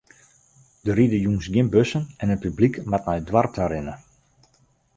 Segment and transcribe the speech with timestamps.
[0.85, 3.95] Der ride jûns gjin bussen en it publyk moat nei it doarp ta rinne.